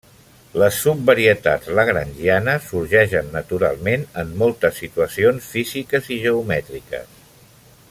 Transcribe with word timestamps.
Les 0.61 0.77
subvarietats 0.85 1.69
lagrangianes 1.79 2.65
sorgeixen 2.71 3.29
naturalment 3.35 4.07
en 4.23 4.33
moltes 4.43 4.81
situacions 4.85 5.53
físiques 5.53 6.11
i 6.17 6.19
geomètriques. 6.27 7.23